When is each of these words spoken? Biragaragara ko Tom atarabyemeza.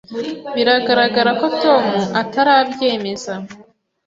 Biragaragara 0.55 1.31
ko 1.39 1.45
Tom 1.61 1.83
atarabyemeza. 2.21 3.33